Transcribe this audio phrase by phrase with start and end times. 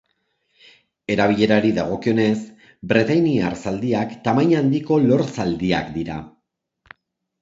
[1.15, 2.31] Erabilerari dagokionez,
[2.93, 6.19] bretainiar zaldiak tamaina handiko lor-zaldiak dira.